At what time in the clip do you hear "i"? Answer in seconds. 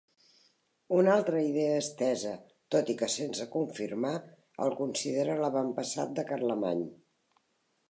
2.95-2.95